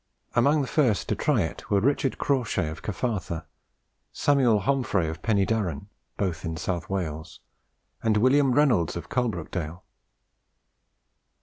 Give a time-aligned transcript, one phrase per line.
[0.33, 3.45] Among the first to try it were Richard Crawshay of Cyfartha,
[4.11, 7.39] Samuel Homfray of Penydarran (both in South Wales),
[8.01, 9.83] and William Reynolds of Coalbrookdale.